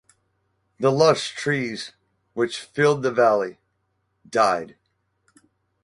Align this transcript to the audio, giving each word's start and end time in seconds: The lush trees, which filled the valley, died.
The 0.79 0.91
lush 0.91 1.35
trees, 1.35 1.91
which 2.33 2.59
filled 2.59 3.03
the 3.03 3.11
valley, 3.11 3.59
died. 4.27 4.75